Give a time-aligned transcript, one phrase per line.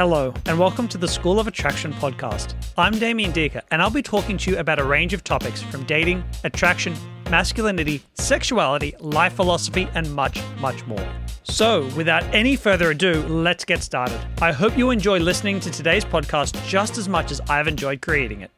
[0.00, 2.54] Hello, and welcome to the School of Attraction podcast.
[2.78, 5.84] I'm Damien Diecke, and I'll be talking to you about a range of topics from
[5.84, 6.96] dating, attraction,
[7.28, 11.06] masculinity, sexuality, life philosophy, and much, much more.
[11.42, 14.18] So, without any further ado, let's get started.
[14.40, 18.40] I hope you enjoy listening to today's podcast just as much as I've enjoyed creating
[18.40, 18.50] it.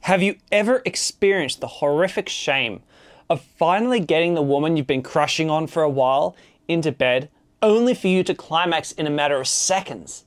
[0.00, 2.82] Have you ever experienced the horrific shame
[3.30, 6.36] of finally getting the woman you've been crushing on for a while
[6.68, 7.30] into bed
[7.62, 10.24] only for you to climax in a matter of seconds.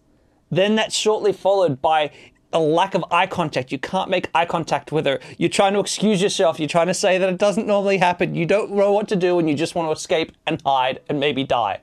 [0.51, 2.11] Then that's shortly followed by
[2.51, 3.71] a lack of eye contact.
[3.71, 5.19] You can't make eye contact with her.
[5.37, 6.59] You're trying to excuse yourself.
[6.59, 8.35] You're trying to say that it doesn't normally happen.
[8.35, 11.19] You don't know what to do and you just want to escape and hide and
[11.19, 11.81] maybe die.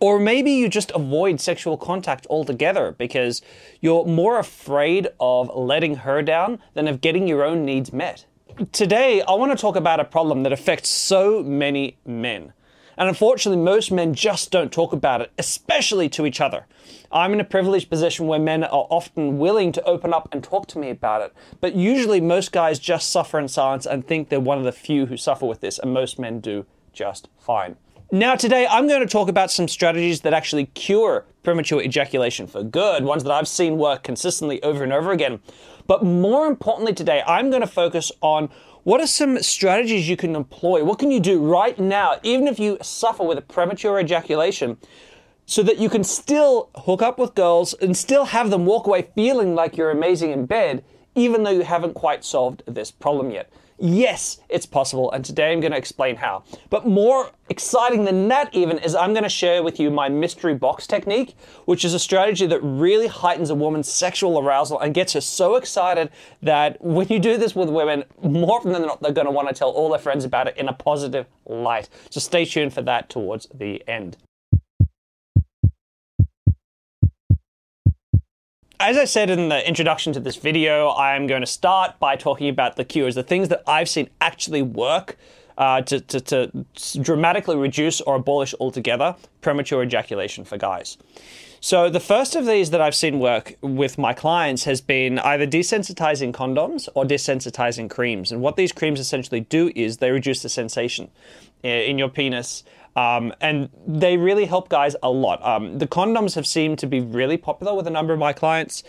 [0.00, 3.40] Or maybe you just avoid sexual contact altogether because
[3.80, 8.26] you're more afraid of letting her down than of getting your own needs met.
[8.72, 12.52] Today, I want to talk about a problem that affects so many men.
[12.96, 16.66] And unfortunately, most men just don't talk about it, especially to each other.
[17.10, 20.66] I'm in a privileged position where men are often willing to open up and talk
[20.68, 21.32] to me about it.
[21.60, 25.06] But usually, most guys just suffer in silence and think they're one of the few
[25.06, 27.76] who suffer with this, and most men do just fine.
[28.14, 32.62] Now, today I'm going to talk about some strategies that actually cure premature ejaculation for
[32.62, 35.40] good, ones that I've seen work consistently over and over again.
[35.86, 38.50] But more importantly, today I'm going to focus on
[38.84, 40.82] what are some strategies you can employ?
[40.82, 44.76] What can you do right now, even if you suffer with a premature ejaculation,
[45.46, 49.08] so that you can still hook up with girls and still have them walk away
[49.14, 53.50] feeling like you're amazing in bed, even though you haven't quite solved this problem yet?
[53.78, 56.44] Yes, it's possible, and today I'm going to explain how.
[56.70, 60.54] But more exciting than that, even, is I'm going to share with you my mystery
[60.54, 61.34] box technique,
[61.64, 65.56] which is a strategy that really heightens a woman's sexual arousal and gets her so
[65.56, 66.10] excited
[66.42, 69.48] that when you do this with women, more often than not, they're going to want
[69.48, 71.88] to tell all their friends about it in a positive light.
[72.10, 74.16] So stay tuned for that towards the end.
[78.82, 82.16] As I said in the introduction to this video, I am going to start by
[82.16, 85.16] talking about the cures, the things that I've seen actually work
[85.56, 86.66] uh, to, to, to,
[87.00, 90.98] dramatically reduce or abolish altogether premature ejaculation for guys.
[91.60, 95.46] So, the first of these that I've seen work with my clients has been either
[95.46, 98.32] desensitizing condoms or desensitizing creams.
[98.32, 101.08] And what these creams essentially do is they reduce the sensation
[101.62, 102.64] in your penis
[102.96, 105.44] um, and they really help guys a lot.
[105.44, 108.82] Um, the condoms have seemed to be really popular with a number of my clients.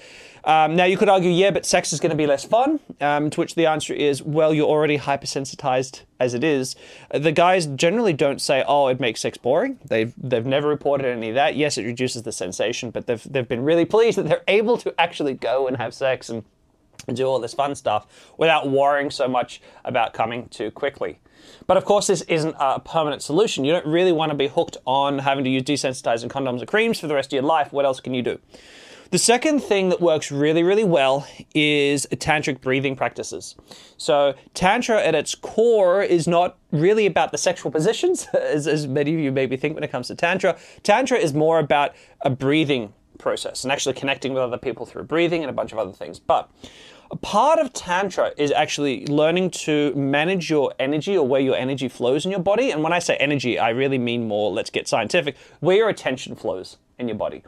[0.46, 2.82] Um, now, you could argue, yeah, but sex is going to be less fun.
[3.00, 6.76] Um, to which the answer is, well, you're already hypersensitized as it is.
[7.14, 9.80] The guys generally don't say, oh, it makes sex boring.
[9.86, 11.56] They've, they've never reported any of that.
[11.56, 14.94] Yes, it reduces the sensation, but they've, they've been really pleased that they're able to
[15.00, 16.44] actually go and have sex and
[17.08, 21.20] and do all this fun stuff without worrying so much about coming too quickly.
[21.68, 23.66] But of course, this isn't a permanent solution.
[23.66, 27.00] You don't really want to be hooked on having to use desensitizing condoms or creams
[27.00, 27.74] for the rest of your life.
[27.74, 28.40] What else can you do?
[29.14, 33.56] The second thing that works really, really well is tantric breathing practices.
[33.96, 39.14] So, Tantra at its core is not really about the sexual positions, as, as many
[39.14, 40.58] of you maybe think when it comes to Tantra.
[40.82, 45.42] Tantra is more about a breathing process and actually connecting with other people through breathing
[45.44, 46.20] and a bunch of other things.
[46.20, 46.50] But
[47.12, 51.88] a part of Tantra is actually learning to manage your energy or where your energy
[51.88, 52.72] flows in your body.
[52.72, 56.36] And when I say energy, I really mean more, let's get scientific, where your attention
[56.36, 57.44] flows in your body.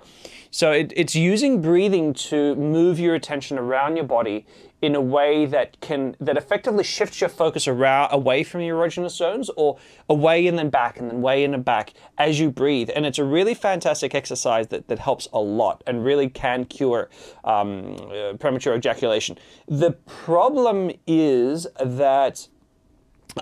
[0.51, 4.45] So it, it's using breathing to move your attention around your body
[4.81, 9.11] in a way that can that effectively shifts your focus around away from your erogenous
[9.11, 9.77] zones or
[10.09, 12.89] away and then back and then way in and back as you breathe.
[12.95, 17.09] And it's a really fantastic exercise that, that helps a lot and really can cure
[17.43, 19.37] um, uh, premature ejaculation.
[19.67, 22.47] The problem is that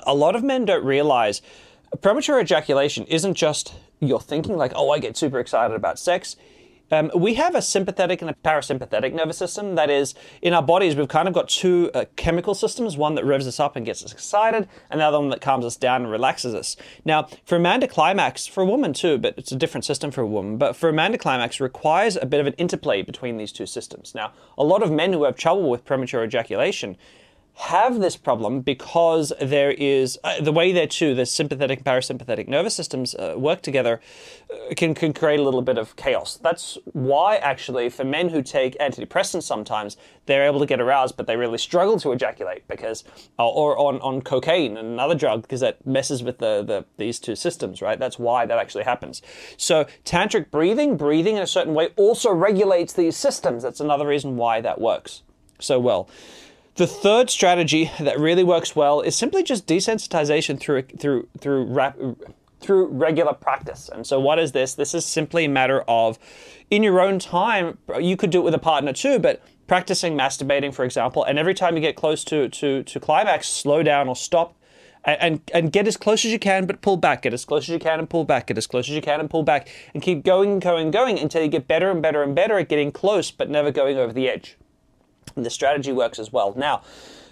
[0.06, 1.42] a lot of men don't realize
[2.02, 6.36] premature ejaculation isn't just you're thinking like oh i get super excited about sex
[6.94, 9.76] um, we have a sympathetic and a parasympathetic nervous system.
[9.76, 13.26] That is, in our bodies, we've kind of got two uh, chemical systems one that
[13.26, 16.04] revs us up and gets us excited, and the other one that calms us down
[16.04, 16.76] and relaxes us.
[17.04, 20.12] Now, for a man to climax, for a woman too, but it's a different system
[20.12, 23.02] for a woman, but for a man to climax requires a bit of an interplay
[23.02, 24.14] between these two systems.
[24.14, 26.96] Now, a lot of men who have trouble with premature ejaculation
[27.56, 32.48] have this problem because there is uh, the way that too the sympathetic and parasympathetic
[32.48, 34.02] nervous systems uh, work together
[34.52, 36.38] uh, can, can create a little bit of chaos.
[36.38, 41.28] That's why actually for men who take antidepressants sometimes they're able to get aroused but
[41.28, 43.04] they really struggle to ejaculate because
[43.38, 47.20] uh, or on, on cocaine and another drug because that messes with the, the these
[47.20, 48.00] two systems right?
[48.00, 49.22] That's why that actually happens.
[49.58, 53.62] So tantric breathing breathing in a certain way also regulates these systems.
[53.62, 55.22] That's another reason why that works
[55.60, 56.10] so well
[56.76, 61.98] the third strategy that really works well is simply just desensitization through through through rap,
[62.60, 63.90] through regular practice.
[63.94, 64.74] And so, what is this?
[64.74, 66.18] This is simply a matter of,
[66.72, 70.74] in your own time, you could do it with a partner too, but practicing masturbating,
[70.74, 74.16] for example, and every time you get close to, to, to climax, slow down or
[74.16, 74.56] stop
[75.06, 77.24] and, and get as close as you can, but pull back.
[77.24, 78.48] Get as close as you can and pull back.
[78.48, 79.68] Get as close as you can and pull back.
[79.94, 82.58] And keep going and going and going until you get better and better and better
[82.58, 84.58] at getting close, but never going over the edge.
[85.36, 86.54] The strategy works as well.
[86.56, 86.82] Now,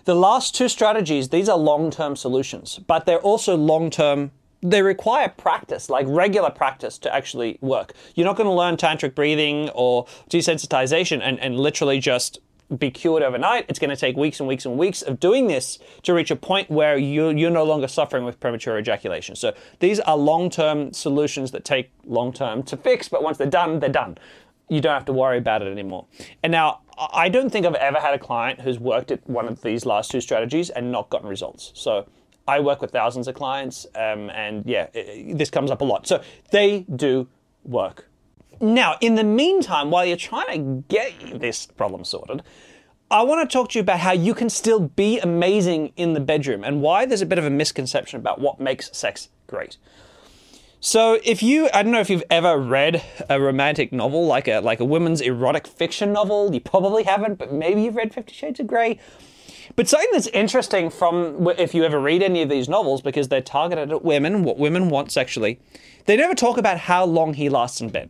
[0.06, 4.32] the last two strategies, these are long term solutions, but they're also long term.
[4.64, 7.94] They require practice, like regular practice, to actually work.
[8.14, 12.40] You're not going to learn tantric breathing or desensitization and, and literally just
[12.78, 13.66] be cured overnight.
[13.68, 16.36] It's going to take weeks and weeks and weeks of doing this to reach a
[16.36, 19.36] point where you, you're no longer suffering with premature ejaculation.
[19.36, 23.48] So these are long term solutions that take long term to fix, but once they're
[23.48, 24.18] done, they're done.
[24.72, 26.06] You don't have to worry about it anymore.
[26.44, 29.62] And now, I don't think I've ever had a client who's worked at one of
[29.62, 31.74] these last two strategies and not gotten results.
[31.76, 32.08] So
[32.48, 36.08] I work with thousands of clients, um, and yeah, it, this comes up a lot.
[36.08, 37.28] So they do
[37.66, 38.08] work.
[38.62, 42.42] Now, in the meantime, while you're trying to get this problem sorted,
[43.10, 46.22] I want to talk to you about how you can still be amazing in the
[46.22, 49.76] bedroom and why there's a bit of a misconception about what makes sex great.
[50.84, 54.62] So, if you, I don't know if you've ever read a romantic novel, like a
[54.62, 56.52] like a women's erotic fiction novel.
[56.52, 58.98] You probably haven't, but maybe you've read Fifty Shades of Grey.
[59.76, 63.42] But something that's interesting from if you ever read any of these novels, because they're
[63.42, 65.60] targeted at women, what women want sexually,
[66.08, 68.10] they never talk about how long he lasts in bed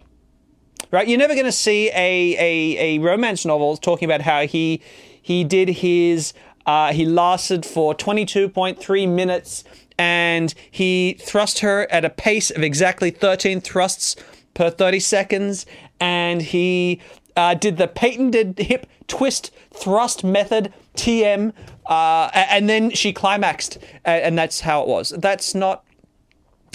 [0.91, 1.07] right?
[1.07, 4.81] You're never going to see a, a, a romance novel talking about how he
[5.21, 6.33] he did his
[6.65, 9.63] uh, he lasted for 22.3 minutes
[10.01, 14.15] and he thrust her at a pace of exactly 13 thrusts
[14.55, 15.67] per 30 seconds
[15.99, 16.99] and he
[17.35, 21.53] uh, did the patented hip twist thrust method TM
[21.85, 25.11] uh, and then she climaxed and that's how it was.
[25.11, 25.85] That's not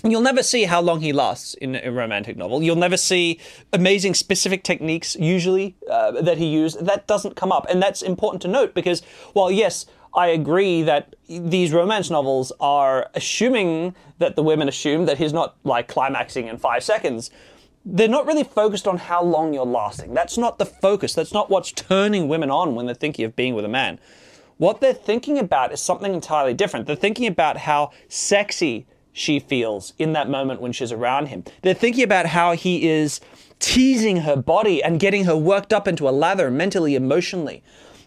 [0.05, 2.62] You'll never see how long he lasts in a romantic novel.
[2.62, 3.40] You'll never see
[3.73, 6.84] amazing specific techniques, usually, uh, that he used.
[6.84, 7.67] That doesn't come up.
[7.69, 9.00] And that's important to note because,
[9.32, 9.87] while yes,
[10.17, 15.57] I agree that these romance novels are assuming that the women assume that he's not
[15.63, 17.31] like climaxing in five seconds.
[17.85, 20.15] They're not really focused on how long you're lasting.
[20.15, 21.13] That's not the focus.
[21.13, 24.01] That's not what's turning women on when they're thinking of being with a man.
[24.57, 26.87] What they're thinking about is something entirely different.
[26.87, 31.45] They're thinking about how sexy she feels in that moment when she's around him.
[31.61, 33.21] They're thinking about how he is
[33.59, 37.62] teasing her body and getting her worked up into a lather mentally, emotionally.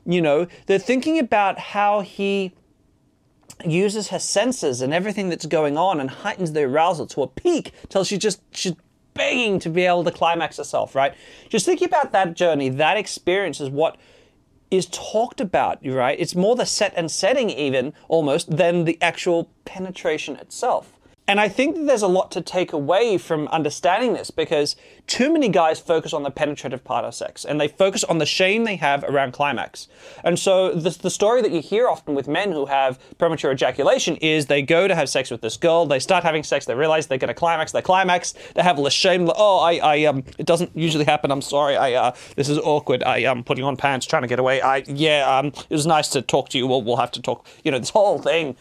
[0.10, 2.54] You know, they're thinking about how he
[3.64, 7.74] uses her senses and everything that's going on and heightens the arousal to a peak
[7.90, 8.74] till she's just she's
[9.14, 11.14] begging to be able to climax herself, right?
[11.50, 13.98] Just thinking about that journey, that experience is what
[14.72, 16.20] is talked about, right?
[16.20, 20.99] It's more the set and setting, even almost, than the actual penetration itself.
[21.30, 25.32] And I think that there's a lot to take away from understanding this because too
[25.32, 28.64] many guys focus on the penetrative part of sex and they focus on the shame
[28.64, 29.88] they have around climax.
[30.24, 34.16] And so the, the story that you hear often with men who have premature ejaculation
[34.16, 37.06] is they go to have sex with this girl, they start having sex, they realize
[37.06, 39.30] they're going to climax, they climax, they have less shame.
[39.36, 41.30] Oh, I, I, um, it doesn't usually happen.
[41.30, 41.78] I'm sorry.
[41.78, 43.04] I, uh, this is awkward.
[43.04, 44.64] I, am um, putting on pants, trying to get away.
[44.64, 46.66] I, yeah, um, it was nice to talk to you.
[46.66, 47.46] We'll, we'll have to talk.
[47.64, 48.58] You know, this whole thing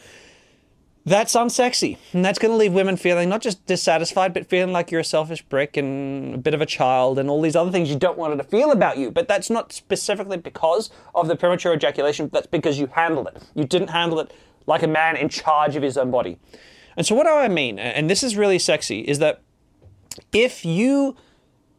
[1.08, 1.96] that's unsexy.
[2.12, 5.04] And that's going to leave women feeling not just dissatisfied, but feeling like you're a
[5.04, 8.18] selfish brick and a bit of a child and all these other things you don't
[8.18, 9.10] want her to feel about you.
[9.10, 13.42] But that's not specifically because of the premature ejaculation, that's because you handled it.
[13.54, 14.32] You didn't handle it
[14.66, 16.38] like a man in charge of his own body.
[16.96, 17.78] And so, what do I mean?
[17.78, 19.40] And this is really sexy is that
[20.32, 21.16] if you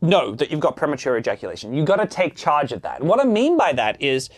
[0.01, 3.01] know that you've got premature ejaculation, you've got to take charge of that.
[3.01, 4.29] And what I mean by that is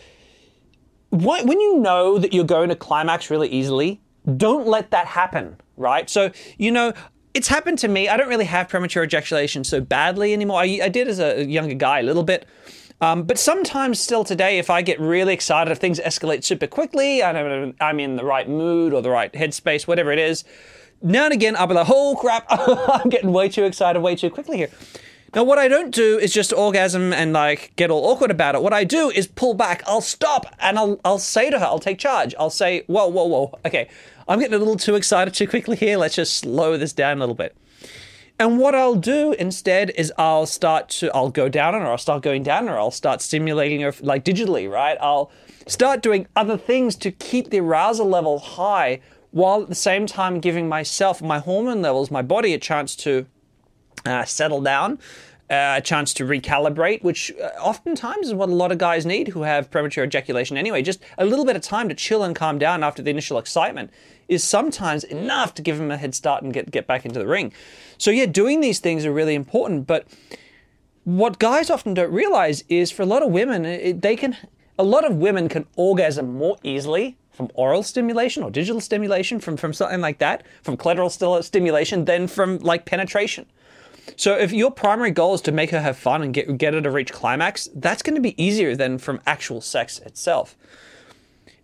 [1.10, 4.01] when you know that you're going to climax really easily,
[4.36, 6.08] don't let that happen, right?
[6.08, 6.92] So, you know,
[7.34, 8.08] it's happened to me.
[8.08, 10.60] I don't really have premature ejaculation so badly anymore.
[10.60, 12.46] I, I did as a younger guy a little bit.
[13.00, 17.20] Um, but sometimes, still today, if I get really excited, if things escalate super quickly,
[17.20, 20.44] I I'm in the right mood or the right headspace, whatever it is,
[21.02, 24.30] now and again, I'll be like, oh crap, I'm getting way too excited way too
[24.30, 24.70] quickly here.
[25.34, 28.62] Now, what I don't do is just orgasm and like get all awkward about it.
[28.62, 29.82] What I do is pull back.
[29.86, 32.34] I'll stop and I'll I'll say to her, I'll take charge.
[32.38, 33.58] I'll say, whoa, whoa, whoa.
[33.64, 33.88] Okay,
[34.28, 35.96] I'm getting a little too excited too quickly here.
[35.96, 37.56] Let's just slow this down a little bit.
[38.38, 41.98] And what I'll do instead is I'll start to I'll go down on her, I'll
[41.98, 44.98] start going down on her, I'll start stimulating her like digitally, right?
[45.00, 45.30] I'll
[45.66, 50.40] start doing other things to keep the arousal level high while at the same time
[50.40, 53.26] giving myself, my hormone levels, my body a chance to
[54.04, 54.98] uh, settle down
[55.50, 59.28] uh, a chance to recalibrate, which uh, oftentimes is what a lot of guys need
[59.28, 60.80] who have premature ejaculation anyway.
[60.80, 63.90] Just a little bit of time to chill and calm down after the initial excitement
[64.28, 67.26] is sometimes enough to give them a head start and get, get back into the
[67.26, 67.52] ring.
[67.98, 69.86] So, yeah, doing these things are really important.
[69.86, 70.06] But
[71.04, 74.36] what guys often don't realize is for a lot of women, it, they can,
[74.78, 79.58] a lot of women can orgasm more easily from oral stimulation or digital stimulation, from,
[79.58, 83.44] from something like that, from clitoral stimulation, than from like penetration.
[84.16, 86.80] So if your primary goal is to make her have fun and get get her
[86.80, 90.56] to reach climax, that's going to be easier than from actual sex itself.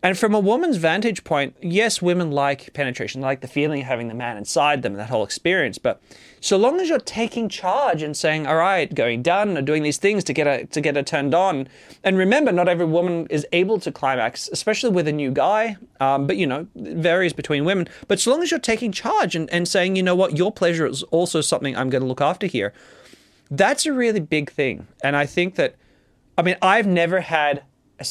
[0.01, 4.07] And from a woman's vantage point, yes, women like penetration, like the feeling of having
[4.07, 5.77] the man inside them, that whole experience.
[5.77, 6.01] But
[6.41, 9.97] so long as you're taking charge and saying, "All right, going down or doing these
[9.97, 11.67] things to get her to get her turned on,"
[12.05, 15.77] and remember, not every woman is able to climax, especially with a new guy.
[15.99, 17.89] Um, but you know, varies between women.
[18.07, 20.87] But so long as you're taking charge and, and saying, "You know what, your pleasure
[20.87, 22.73] is also something I'm going to look after here,"
[23.51, 24.87] that's a really big thing.
[25.03, 25.75] And I think that,
[26.37, 27.63] I mean, I've never had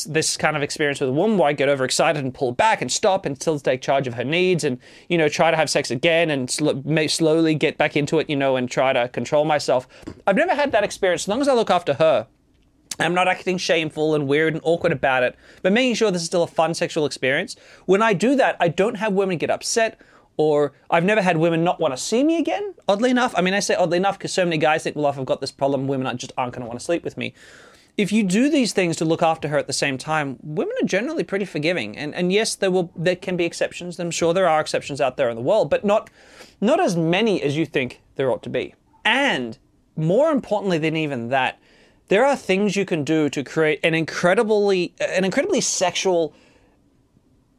[0.05, 2.91] this kind of experience with a woman where I get overexcited and pull back and
[2.91, 5.89] stop and still take charge of her needs and, you know, try to have sex
[5.91, 9.87] again and sl- slowly get back into it, you know, and try to control myself.
[10.25, 11.23] I've never had that experience.
[11.23, 12.27] As long as I look after her,
[12.99, 16.27] I'm not acting shameful and weird and awkward about it, but making sure this is
[16.27, 17.55] still a fun sexual experience.
[17.85, 20.01] When I do that, I don't have women get upset
[20.35, 23.33] or I've never had women not want to see me again, oddly enough.
[23.35, 25.41] I mean, I say oddly enough because so many guys think, well, if I've got
[25.41, 27.33] this problem, women just aren't going to want to sleep with me
[27.97, 30.85] if you do these things to look after her at the same time, women are
[30.85, 31.97] generally pretty forgiving.
[31.97, 33.99] And and yes, there will there can be exceptions.
[33.99, 36.09] I'm sure there are exceptions out there in the world, but not
[36.61, 38.75] not as many as you think there ought to be.
[39.03, 39.57] And
[39.95, 41.59] more importantly than even that,
[42.09, 46.35] there are things you can do to create an incredibly an incredibly sexual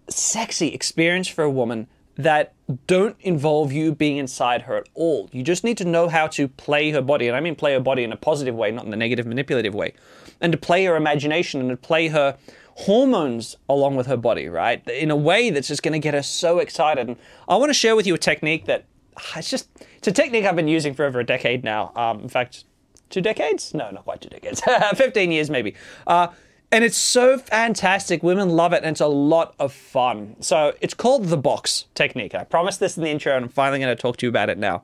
[0.09, 2.52] sexy experience for a woman that
[2.88, 5.28] don't involve you being inside her at all.
[5.33, 7.28] You just need to know how to play her body.
[7.28, 9.75] And I mean play her body in a positive way, not in the negative, manipulative
[9.75, 9.95] way
[10.40, 12.37] and to play her imagination and to play her
[12.75, 14.87] hormones along with her body, right?
[14.88, 17.09] In a way that's just going to get her so excited.
[17.09, 17.16] And
[17.49, 18.85] I want to share with you a technique that
[19.16, 21.92] ah, it's just it's a technique I've been using for over a decade now.
[21.97, 22.64] Um, in fact,
[23.11, 23.75] two decades?
[23.75, 24.62] No, not quite two decades.
[24.95, 25.75] Fifteen years maybe.
[26.07, 26.28] Uh,
[26.71, 28.23] and it's so fantastic.
[28.23, 30.37] Women love it, and it's a lot of fun.
[30.40, 32.35] So it's called the box technique.
[32.35, 34.50] I promised this in the intro, and I'm finally going to talk to you about
[34.50, 34.83] it now.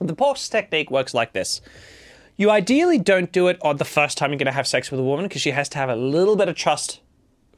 [0.00, 1.60] The box technique works like this.
[2.40, 4.98] You ideally don't do it on the first time you're going to have sex with
[4.98, 7.00] a woman because she has to have a little bit of trust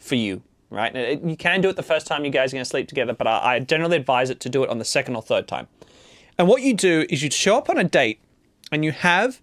[0.00, 0.92] for you, right?
[1.22, 3.28] You can do it the first time you guys are going to sleep together, but
[3.28, 5.68] I generally advise it to do it on the second or third time.
[6.36, 8.18] And what you do is you show up on a date
[8.72, 9.40] and you have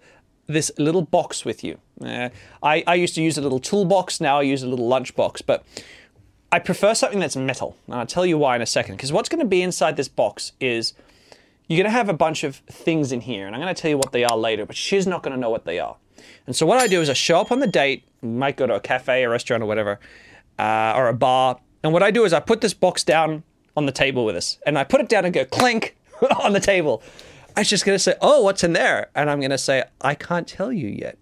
[0.47, 1.77] this little box with you.
[2.03, 2.27] Uh,
[2.61, 5.63] I, I used to use a little toolbox, now I use a little lunchbox, but
[6.51, 7.77] I prefer something that's metal.
[7.87, 8.97] And I'll tell you why in a second.
[8.97, 10.95] Because what's going to be inside this box is
[11.69, 13.91] you're going to have a bunch of things in here, and I'm going to tell
[13.91, 15.95] you what they are later, but she's not going to know what they are.
[16.47, 18.73] And so what I do is I show up on the date, might go to
[18.73, 19.99] a cafe, a restaurant, or whatever,
[20.57, 23.43] uh, or a bar, and what I do is I put this box down
[23.77, 25.95] on the table with us, and I put it down and go clink
[26.43, 27.03] on the table.
[27.55, 29.09] I'm just going to say, oh, what's in there?
[29.15, 31.17] And I'm going to say, I can't tell you yet.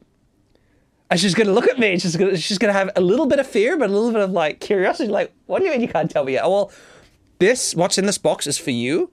[1.10, 3.02] And she's going to look at me, and she's going she's going to have a
[3.02, 5.72] little bit of fear, but a little bit of like curiosity, like, what do you
[5.72, 6.44] mean you can't tell me yet?
[6.44, 6.72] Well,
[7.40, 9.12] this, what's in this box is for you,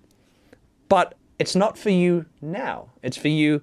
[0.89, 2.91] but it's not for you now.
[3.03, 3.63] It's for you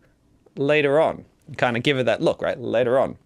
[0.56, 1.25] later on.
[1.58, 2.60] Kind of give her that look, right?
[2.60, 3.18] Later on.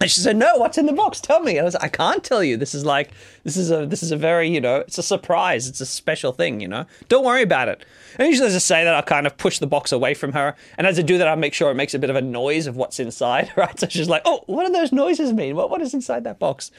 [0.00, 1.20] And she said, "No, what's in the box?
[1.20, 2.56] Tell me." I was, "I can't tell you.
[2.56, 3.10] This is like,
[3.42, 5.66] this is a, this is a very, you know, it's a surprise.
[5.66, 6.86] It's a special thing, you know.
[7.08, 7.84] Don't worry about it."
[8.16, 10.54] And usually, as I say that, I kind of push the box away from her,
[10.76, 12.68] and as I do that, I make sure it makes a bit of a noise
[12.68, 13.78] of what's inside, right?
[13.78, 15.56] So she's like, "Oh, what do those noises mean?
[15.56, 16.70] What, what is inside that box?"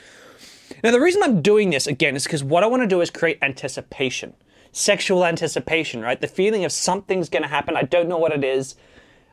[0.81, 3.09] Now, the reason I'm doing this again is because what I want to do is
[3.09, 4.33] create anticipation
[4.71, 6.19] sexual anticipation, right?
[6.19, 7.75] The feeling of something's going to happen.
[7.75, 8.75] I don't know what it is.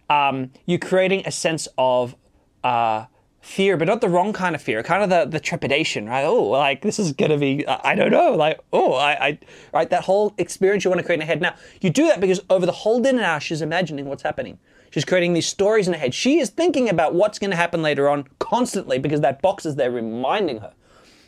[0.09, 2.16] Um, you're creating a sense of
[2.62, 3.07] uh,
[3.40, 6.25] fear, but not the wrong kind of fear, kind of the, the trepidation, right?
[6.25, 9.38] Oh, like this is going to be, I don't know, like, oh, I, I,
[9.73, 9.88] right?
[9.88, 11.40] That whole experience you want to create in her head.
[11.40, 14.59] Now, you do that because over the whole dinner now, she's imagining what's happening.
[14.90, 16.14] She's creating these stories in her head.
[16.14, 19.76] She is thinking about what's going to happen later on constantly because that box is
[19.76, 20.73] there reminding her,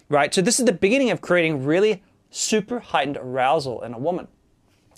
[0.08, 0.32] right?
[0.32, 4.28] So this is the beginning of creating really super heightened arousal in a woman.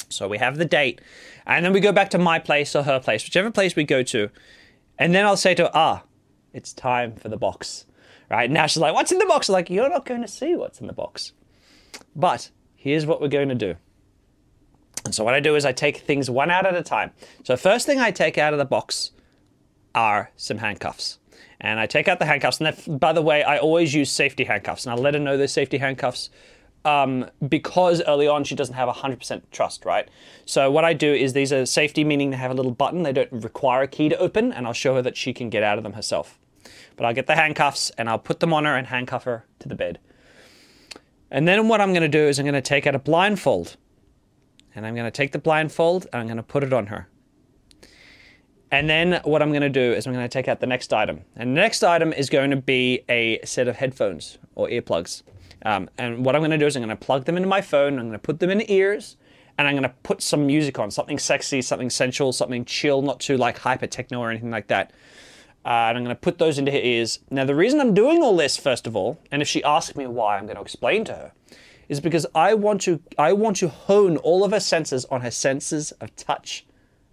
[0.08, 1.00] So we have the date,
[1.46, 4.02] and then we go back to my place or her place, whichever place we go
[4.02, 4.30] to.
[4.98, 6.02] And then I'll say to her, ah,
[6.52, 7.86] it's time for the box.
[8.28, 8.50] Right?
[8.50, 9.48] Now she's like, what's in the box?
[9.48, 11.32] I'm like, you're not going to see what's in the box.
[12.14, 13.74] But here's what we're going to do.
[15.04, 17.10] And so what I do is I take things one out at a time.
[17.42, 19.10] So first thing I take out of the box
[19.96, 21.18] are some handcuffs.
[21.60, 22.60] And I take out the handcuffs.
[22.60, 24.86] And by the way, I always use safety handcuffs.
[24.86, 26.30] And I'll let her know those safety handcuffs
[26.84, 30.08] um, because early on she doesn't have 100% trust, right?
[30.46, 33.02] So what I do is these are safety, meaning they have a little button.
[33.02, 35.62] They don't require a key to open, and I'll show her that she can get
[35.62, 36.38] out of them herself.
[36.96, 39.68] But I'll get the handcuffs and I'll put them on her and handcuff her to
[39.68, 39.98] the bed.
[41.30, 43.76] And then what I'm going to do is I'm going to take out a blindfold.
[44.74, 47.08] And I'm going to take the blindfold and I'm going to put it on her.
[48.70, 50.92] And then what I'm going to do is I'm going to take out the next
[50.92, 51.22] item.
[51.34, 55.22] And the next item is going to be a set of headphones or earplugs.
[55.64, 57.60] Um, and what I'm going to do is I'm going to plug them into my
[57.60, 59.16] phone, I'm going to put them in ears,
[59.58, 63.20] and I'm going to put some music on, something sexy, something sensual, something chill, not
[63.20, 64.92] too like hyper techno or anything like that.
[65.64, 67.18] Uh, and I'm going to put those into her ears.
[67.30, 70.06] Now, the reason I'm doing all this, first of all, and if she asks me
[70.06, 71.32] why, I'm going to explain to her,
[71.90, 75.30] is because I want to I want to hone all of her senses on her
[75.30, 76.64] senses of touch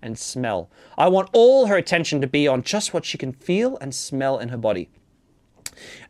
[0.01, 0.69] and smell.
[0.97, 4.37] I want all her attention to be on just what she can feel and smell
[4.37, 4.89] in her body.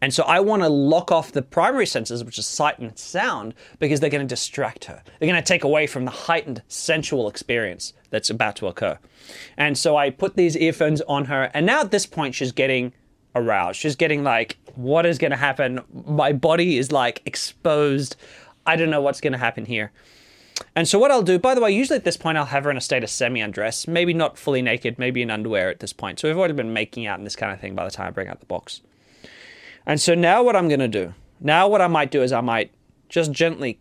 [0.02, 3.54] And so I want to lock off the primary senses, which is sight and sound,
[3.80, 5.04] because they're going to distract her.
[5.20, 8.98] They're going to take away from the heightened sensual experience that's about to occur.
[9.58, 12.94] And so I put these earphones on her, and now at this point, she's getting
[13.36, 13.80] aroused.
[13.80, 15.82] She's getting like, what is going to happen?
[16.08, 18.16] My body is like exposed.
[18.66, 19.92] I don't know what's going to happen here.
[20.76, 22.72] And so what I'll do, by the way, usually at this point I'll have her
[22.72, 26.20] in a state of semi-undress, maybe not fully naked, maybe in underwear at this point.
[26.20, 28.12] So we've already been making out and this kind of thing by the time I
[28.12, 28.82] bring out the box.
[29.88, 32.42] And so now what I'm going to do, now what I might do is I
[32.42, 32.74] might
[33.08, 33.80] just gently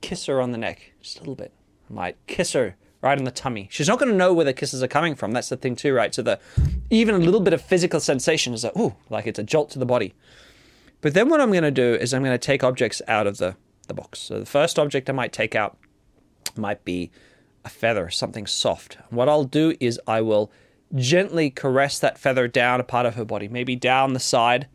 [0.00, 1.52] kiss her on the neck, just a little bit.
[1.88, 3.68] I might kiss her right on the tummy.
[3.70, 5.30] She's not going to know where the kisses are coming from.
[5.30, 6.12] That's the thing too, right?
[6.12, 6.40] So the
[6.90, 9.78] even a little bit of physical sensation is like, ooh, like it's a jolt to
[9.78, 10.14] the body.
[11.00, 13.38] But then what I'm going to do is I'm going to take objects out of
[13.38, 13.54] the,
[13.86, 14.18] the box.
[14.18, 15.78] So the first object I might take out
[16.56, 17.12] might be
[17.64, 18.98] a feather, something soft.
[19.10, 20.50] What I'll do is I will
[20.96, 24.66] gently caress that feather down a part of her body, maybe down the side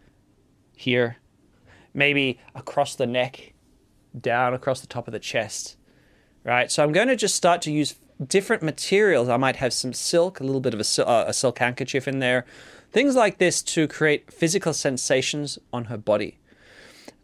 [0.81, 1.17] here,
[1.93, 3.53] maybe across the neck,
[4.19, 5.77] down across the top of the chest,
[6.43, 6.71] right?
[6.71, 7.95] So I'm going to just start to use
[8.27, 9.29] different materials.
[9.29, 12.19] I might have some silk, a little bit of a, uh, a silk handkerchief in
[12.19, 12.45] there,
[12.91, 16.37] things like this to create physical sensations on her body.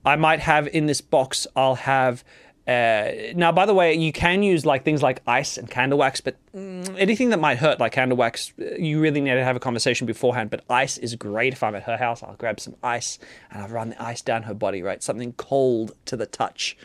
[0.05, 2.23] I might have in this box, I'll have
[2.67, 6.19] uh, now, by the way, you can use like things like ice and candle wax,
[6.19, 9.55] but mm, anything that might hurt, like candle wax, uh, you really need to have
[9.55, 10.49] a conversation beforehand.
[10.49, 11.53] But ice is great.
[11.53, 14.43] If I'm at her house, I'll grab some ice and I'll run the ice down
[14.43, 15.01] her body, right?
[15.01, 16.75] Something cold to the touch.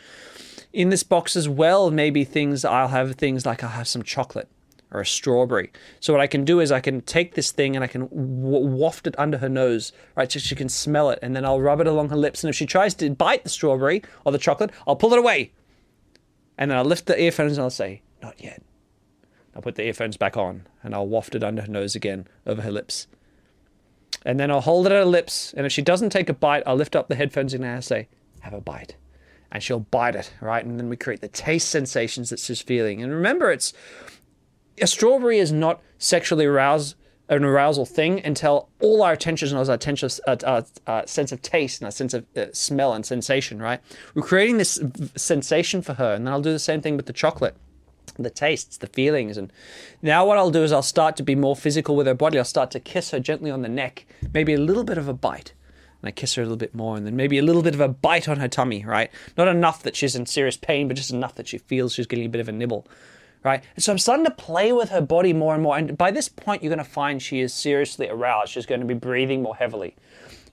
[0.71, 4.47] In this box as well, maybe things I'll have things like I'll have some chocolate
[4.89, 5.69] or a strawberry.
[5.99, 9.05] So what I can do is I can take this thing and I can waft
[9.05, 11.87] it under her nose, right, so she can smell it, and then I'll rub it
[11.87, 12.43] along her lips.
[12.43, 15.51] And if she tries to bite the strawberry or the chocolate, I'll pull it away
[16.57, 18.61] and then I'll lift the earphones and I'll say, Not yet.
[19.55, 22.61] I'll put the earphones back on and I'll waft it under her nose again over
[22.61, 23.07] her lips.
[24.25, 25.53] And then I'll hold it at her lips.
[25.55, 28.07] And if she doesn't take a bite, I'll lift up the headphones and I'll say,
[28.41, 28.95] Have a bite.
[29.51, 30.65] And she'll bite it, right?
[30.65, 33.03] And then we create the taste sensations that she's feeling.
[33.03, 33.73] And remember, it's
[34.81, 36.95] a strawberry is not sexually aroused
[37.29, 41.41] an arousal thing until all our attention is our attention, uh, uh, uh, sense of
[41.41, 43.79] taste and our sense of uh, smell and sensation, right?
[44.13, 44.79] We're creating this
[45.15, 47.55] sensation for her, and then I'll do the same thing with the chocolate,
[48.19, 49.53] the tastes, the feelings, and
[50.01, 52.37] now what I'll do is I'll start to be more physical with her body.
[52.37, 55.13] I'll start to kiss her gently on the neck, maybe a little bit of a
[55.13, 55.53] bite.
[56.01, 57.79] And I kiss her a little bit more, and then maybe a little bit of
[57.79, 59.09] a bite on her tummy, right?
[59.37, 62.25] Not enough that she's in serious pain, but just enough that she feels she's getting
[62.25, 62.85] a bit of a nibble
[63.43, 63.63] right?
[63.75, 65.77] And so I'm starting to play with her body more and more.
[65.77, 68.53] And by this point, you're going to find she is seriously aroused.
[68.53, 69.95] She's going to be breathing more heavily.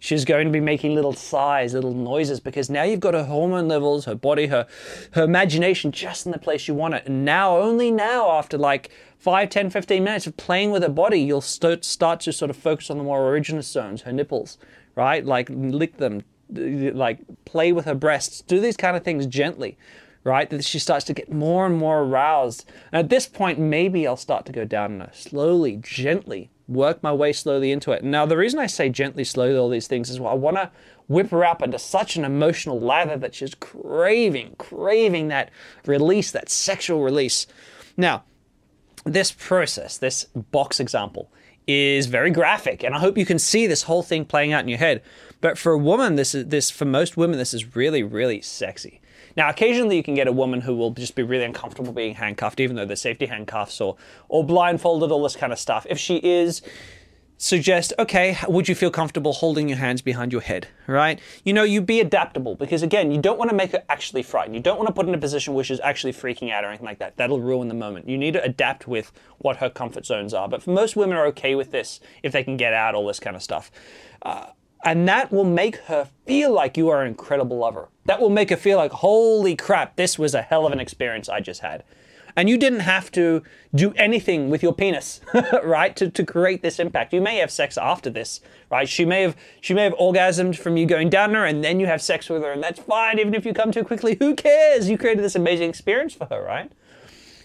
[0.03, 3.68] She's going to be making little sighs, little noises, because now you've got her hormone
[3.68, 4.66] levels, her body, her
[5.12, 7.03] her imagination just in the place you want it.
[7.05, 11.20] And now, only now, after like 5, 10, 15 minutes of playing with her body,
[11.20, 14.57] you'll start, start to sort of focus on the more erogenous zones, her nipples,
[14.94, 15.22] right?
[15.22, 19.76] Like lick them, like play with her breasts, do these kind of things gently
[20.24, 20.48] right?
[20.50, 22.68] That she starts to get more and more aroused.
[22.92, 27.02] And at this point, maybe I'll start to go down and I slowly, gently, work
[27.02, 28.04] my way slowly into it.
[28.04, 30.70] Now, the reason I say gently, slowly, all these things is well, I want to
[31.09, 35.50] whip her up into such an emotional lather that she's craving, craving that
[35.85, 37.46] release, that sexual release.
[37.96, 38.22] Now,
[39.04, 41.33] this process, this box example,
[41.66, 44.68] is very graphic, and I hope you can see this whole thing playing out in
[44.68, 45.02] your head.
[45.40, 49.00] But for a woman, this is this for most women, this is really, really sexy.
[49.40, 52.61] Now, occasionally you can get a woman who will just be really uncomfortable being handcuffed,
[52.61, 53.96] even though they're safety handcuffs or,
[54.29, 55.87] or blindfolded, all this kind of stuff.
[55.88, 56.61] If she is,
[57.38, 61.18] suggest, okay, would you feel comfortable holding your hands behind your head, right?
[61.42, 64.55] You know, you be adaptable because again, you don't want to make her actually frightened.
[64.55, 66.85] You don't want to put in a position where she's actually freaking out or anything
[66.85, 67.16] like that.
[67.16, 68.11] That'll ruin the moment.
[68.11, 70.50] You need to adapt with what her comfort zones are.
[70.50, 73.20] But for most women are okay with this if they can get out all this
[73.20, 73.70] kind of stuff.
[74.20, 74.48] Uh,
[74.84, 77.88] And that will make her feel like you are an incredible lover.
[78.06, 81.28] That will make her feel like, holy crap, this was a hell of an experience
[81.28, 81.84] I just had.
[82.36, 83.42] And you didn't have to
[83.74, 85.20] do anything with your penis,
[85.64, 87.12] right, to, to create this impact.
[87.12, 88.40] You may have sex after this,
[88.70, 88.88] right?
[88.88, 91.86] She may have she may have orgasmed from you going down her, and then you
[91.86, 93.18] have sex with her, and that's fine.
[93.18, 94.88] Even if you come too quickly, who cares?
[94.88, 96.70] You created this amazing experience for her, right?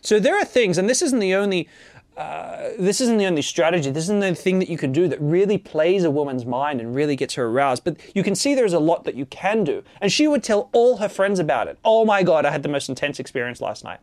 [0.02, 1.68] So there are things, and this isn't the only
[2.16, 3.92] this isn't the only strategy.
[3.92, 6.96] This isn't the thing that you can do that really plays a woman's mind and
[6.96, 7.84] really gets her aroused.
[7.84, 9.84] But you can see there's a lot that you can do.
[10.02, 11.78] And she would tell all her friends about it.
[11.84, 14.00] Oh my God, I had the most intense experience last night.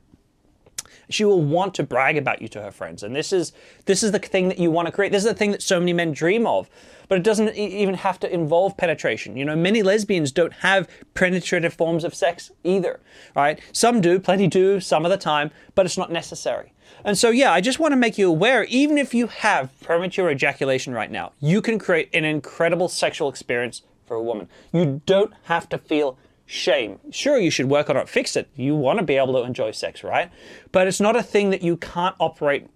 [1.13, 3.03] She will want to brag about you to her friends.
[3.03, 3.53] And this is
[3.87, 5.13] this is the thing that you want to create.
[5.13, 6.69] This is the thing that so many men dream of.
[7.09, 9.37] But it doesn't even have to involve penetration.
[9.37, 13.01] You know, many lesbians don't have penetrative forms of sex either,
[13.37, 13.61] right?
[13.73, 16.73] Some do, plenty do, some of the time, but it's not necessary.
[17.05, 20.31] And so, yeah, I just want to make you aware even if you have premature
[20.31, 24.49] ejaculation right now, you can create an incredible sexual experience for a woman.
[24.73, 26.17] You don't have to feel
[26.53, 26.99] shame.
[27.11, 28.51] Sure, you should work on it, fix it.
[28.55, 30.31] You want to be able to enjoy sex, right?
[30.71, 32.69] But it's not a thing that you can't operate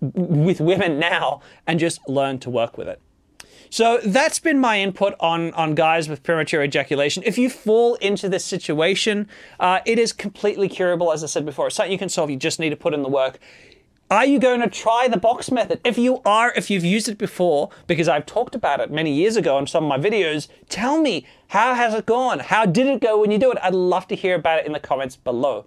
[0.00, 3.00] with women now and just learn to work with it.
[3.70, 7.22] So that's been my input on, on guys with premature ejaculation.
[7.24, 9.28] If you fall into this situation,
[9.60, 11.68] uh, it is completely curable, as I said before.
[11.68, 12.30] It's something you can solve.
[12.30, 13.38] You just need to put in the work.
[14.10, 15.82] Are you going to try the box method?
[15.84, 19.36] If you are, if you've used it before, because I've talked about it many years
[19.36, 22.38] ago in some of my videos, tell me, how has it gone?
[22.38, 23.58] How did it go when you do it?
[23.62, 25.66] I'd love to hear about it in the comments below.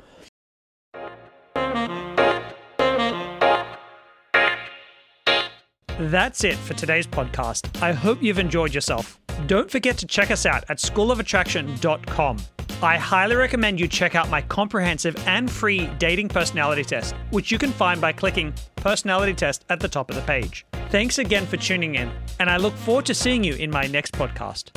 [6.00, 7.80] That's it for today's podcast.
[7.80, 9.20] I hope you've enjoyed yourself.
[9.46, 12.38] Don't forget to check us out at schoolofattraction.com.
[12.84, 17.60] I highly recommend you check out my comprehensive and free dating personality test, which you
[17.60, 20.66] can find by clicking Personality Test at the top of the page.
[20.90, 24.14] Thanks again for tuning in, and I look forward to seeing you in my next
[24.14, 24.72] podcast.